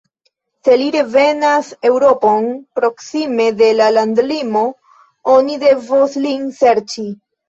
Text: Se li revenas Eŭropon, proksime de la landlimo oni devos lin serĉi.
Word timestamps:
Se 0.67 0.75
li 0.81 0.85
revenas 0.93 1.67
Eŭropon, 1.89 2.47
proksime 2.79 3.45
de 3.59 3.67
la 3.81 3.89
landlimo 3.97 4.63
oni 5.35 5.59
devos 5.65 6.17
lin 6.25 6.49
serĉi. 6.61 7.05